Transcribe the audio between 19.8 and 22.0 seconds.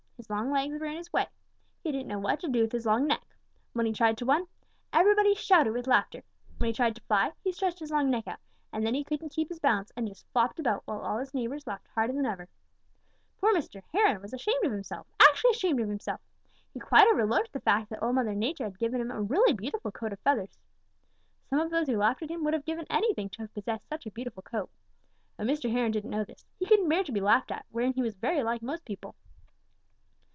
coat of feathers. Some of those who